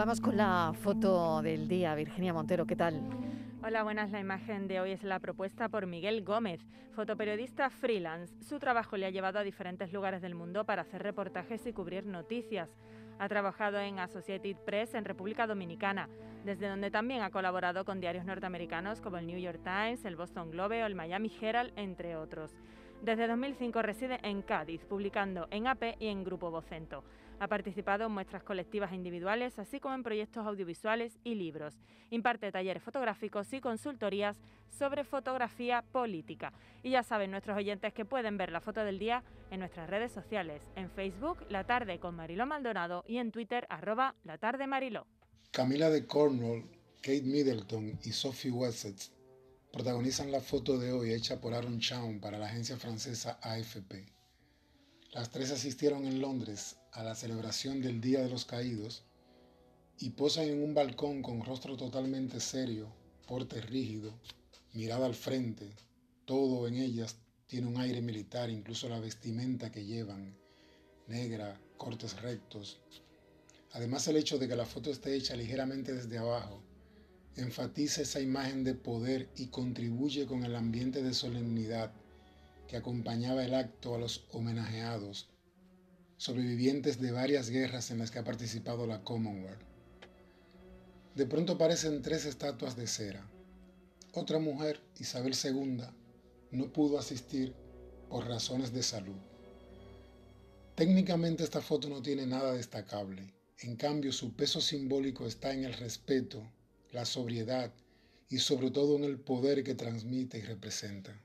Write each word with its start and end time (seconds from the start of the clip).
Vamos 0.00 0.22
con 0.22 0.34
la 0.34 0.72
foto 0.80 1.42
del 1.42 1.68
día. 1.68 1.94
Virginia 1.94 2.32
Montero, 2.32 2.64
¿qué 2.64 2.74
tal? 2.74 3.02
Hola, 3.62 3.82
buenas. 3.82 4.10
La 4.10 4.18
imagen 4.18 4.66
de 4.66 4.80
hoy 4.80 4.92
es 4.92 5.02
la 5.02 5.18
propuesta 5.18 5.68
por 5.68 5.84
Miguel 5.84 6.24
Gómez, 6.24 6.58
fotoperiodista 6.94 7.68
freelance. 7.68 8.34
Su 8.42 8.58
trabajo 8.58 8.96
le 8.96 9.04
ha 9.04 9.10
llevado 9.10 9.38
a 9.38 9.42
diferentes 9.42 9.92
lugares 9.92 10.22
del 10.22 10.34
mundo 10.34 10.64
para 10.64 10.82
hacer 10.82 11.02
reportajes 11.02 11.66
y 11.66 11.74
cubrir 11.74 12.06
noticias. 12.06 12.70
Ha 13.18 13.28
trabajado 13.28 13.78
en 13.78 13.98
Associated 13.98 14.56
Press 14.64 14.94
en 14.94 15.04
República 15.04 15.46
Dominicana, 15.46 16.08
desde 16.46 16.70
donde 16.70 16.90
también 16.90 17.20
ha 17.20 17.28
colaborado 17.28 17.84
con 17.84 18.00
diarios 18.00 18.24
norteamericanos 18.24 19.02
como 19.02 19.18
el 19.18 19.26
New 19.26 19.38
York 19.38 19.60
Times, 19.62 20.06
el 20.06 20.16
Boston 20.16 20.50
Globe 20.50 20.82
o 20.82 20.86
el 20.86 20.94
Miami 20.94 21.30
Herald, 21.42 21.74
entre 21.76 22.16
otros. 22.16 22.56
Desde 23.02 23.28
2005 23.28 23.82
reside 23.82 24.18
en 24.22 24.40
Cádiz, 24.40 24.82
publicando 24.86 25.46
en 25.50 25.66
AP 25.66 25.96
y 25.98 26.06
en 26.06 26.24
Grupo 26.24 26.50
Vocento. 26.50 27.04
Ha 27.40 27.48
participado 27.48 28.04
en 28.04 28.12
muestras 28.12 28.42
colectivas 28.42 28.92
e 28.92 28.96
individuales, 28.96 29.58
así 29.58 29.80
como 29.80 29.94
en 29.94 30.02
proyectos 30.02 30.46
audiovisuales 30.46 31.18
y 31.24 31.34
libros. 31.34 31.74
Imparte 32.10 32.52
talleres 32.52 32.82
fotográficos 32.82 33.50
y 33.54 33.60
consultorías 33.60 34.38
sobre 34.68 35.04
fotografía 35.04 35.82
política. 35.90 36.52
Y 36.82 36.90
ya 36.90 37.02
saben 37.02 37.30
nuestros 37.30 37.56
oyentes 37.56 37.94
que 37.94 38.04
pueden 38.04 38.36
ver 38.36 38.52
la 38.52 38.60
foto 38.60 38.84
del 38.84 38.98
día 38.98 39.24
en 39.50 39.60
nuestras 39.60 39.88
redes 39.88 40.12
sociales, 40.12 40.62
en 40.76 40.90
Facebook 40.90 41.38
La 41.48 41.64
Tarde 41.64 41.98
con 41.98 42.14
Mariló 42.14 42.44
Maldonado 42.44 43.04
y 43.08 43.16
en 43.16 43.32
Twitter 43.32 43.66
arroba 43.70 44.14
La 44.22 44.36
Tarde 44.36 44.66
Mariló. 44.66 45.06
Camila 45.50 45.88
de 45.88 46.06
Cornwall, 46.06 46.62
Kate 47.00 47.22
Middleton 47.22 47.98
y 48.04 48.12
Sophie 48.12 48.52
Wessex 48.52 49.12
protagonizan 49.72 50.30
la 50.30 50.40
foto 50.40 50.78
de 50.78 50.92
hoy 50.92 51.14
hecha 51.14 51.40
por 51.40 51.54
Aaron 51.54 51.78
Chown 51.78 52.20
para 52.20 52.38
la 52.38 52.46
agencia 52.46 52.76
francesa 52.76 53.38
AFP. 53.42 54.19
Las 55.12 55.30
tres 55.30 55.50
asistieron 55.50 56.06
en 56.06 56.20
Londres 56.20 56.76
a 56.92 57.02
la 57.02 57.16
celebración 57.16 57.82
del 57.82 58.00
Día 58.00 58.20
de 58.20 58.30
los 58.30 58.44
Caídos 58.44 59.02
y 59.98 60.10
posan 60.10 60.44
en 60.44 60.62
un 60.62 60.72
balcón 60.72 61.20
con 61.20 61.44
rostro 61.44 61.76
totalmente 61.76 62.38
serio, 62.38 62.86
porte 63.26 63.60
rígido, 63.60 64.14
mirada 64.72 65.06
al 65.06 65.16
frente. 65.16 65.74
Todo 66.26 66.68
en 66.68 66.76
ellas 66.76 67.16
tiene 67.48 67.66
un 67.66 67.80
aire 67.80 68.00
militar, 68.00 68.50
incluso 68.50 68.88
la 68.88 69.00
vestimenta 69.00 69.72
que 69.72 69.84
llevan, 69.84 70.36
negra, 71.08 71.60
cortes 71.76 72.22
rectos. 72.22 72.80
Además 73.72 74.06
el 74.06 74.16
hecho 74.16 74.38
de 74.38 74.46
que 74.46 74.54
la 74.54 74.64
foto 74.64 74.90
esté 74.90 75.16
hecha 75.16 75.34
ligeramente 75.34 75.92
desde 75.92 76.18
abajo 76.18 76.62
enfatiza 77.36 78.02
esa 78.02 78.20
imagen 78.20 78.64
de 78.64 78.74
poder 78.74 79.28
y 79.36 79.46
contribuye 79.46 80.26
con 80.26 80.44
el 80.44 80.54
ambiente 80.54 81.02
de 81.02 81.14
solemnidad 81.14 81.92
que 82.70 82.76
acompañaba 82.76 83.44
el 83.44 83.54
acto 83.54 83.96
a 83.96 83.98
los 83.98 84.28
homenajeados, 84.30 85.28
sobrevivientes 86.16 87.00
de 87.00 87.10
varias 87.10 87.50
guerras 87.50 87.90
en 87.90 87.98
las 87.98 88.12
que 88.12 88.20
ha 88.20 88.24
participado 88.24 88.86
la 88.86 89.02
Commonwealth. 89.02 89.60
De 91.16 91.26
pronto 91.26 91.54
aparecen 91.54 92.00
tres 92.00 92.26
estatuas 92.26 92.76
de 92.76 92.86
cera. 92.86 93.28
Otra 94.12 94.38
mujer, 94.38 94.80
Isabel 95.00 95.34
II, 95.34 95.82
no 96.52 96.72
pudo 96.72 96.96
asistir 96.96 97.56
por 98.08 98.28
razones 98.28 98.72
de 98.72 98.84
salud. 98.84 99.18
Técnicamente 100.76 101.42
esta 101.42 101.60
foto 101.60 101.88
no 101.88 102.00
tiene 102.00 102.24
nada 102.24 102.52
destacable, 102.52 103.34
en 103.58 103.74
cambio 103.74 104.12
su 104.12 104.36
peso 104.36 104.60
simbólico 104.60 105.26
está 105.26 105.52
en 105.52 105.64
el 105.64 105.72
respeto 105.72 106.48
la 106.92 107.04
sobriedad 107.04 107.72
y 108.28 108.38
sobre 108.38 108.70
todo 108.70 108.94
en 108.94 109.02
el 109.02 109.18
poder 109.18 109.64
que 109.64 109.74
transmite 109.74 110.38
y 110.38 110.42
representa. 110.42 111.20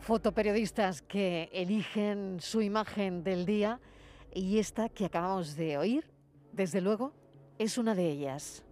Fotoperiodistas 0.00 1.02
que 1.02 1.50
eligen 1.52 2.38
su 2.40 2.62
imagen 2.62 3.22
del 3.22 3.46
día 3.46 3.80
y 4.34 4.58
esta 4.58 4.88
que 4.88 5.04
acabamos 5.04 5.56
de 5.56 5.78
oír, 5.78 6.10
desde 6.52 6.80
luego, 6.80 7.12
es 7.58 7.78
una 7.78 7.94
de 7.94 8.10
ellas. 8.10 8.64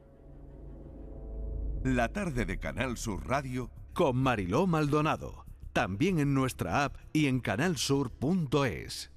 La 1.84 2.08
tarde 2.08 2.44
de 2.44 2.58
Canal 2.58 2.96
Sur 2.96 3.28
Radio 3.28 3.70
con 3.92 4.16
Mariló 4.16 4.66
Maldonado, 4.66 5.44
también 5.72 6.18
en 6.18 6.34
nuestra 6.34 6.84
app 6.84 6.96
y 7.12 7.26
en 7.26 7.40
canalsur.es. 7.40 9.12